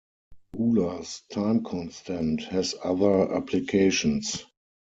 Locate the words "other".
2.83-3.35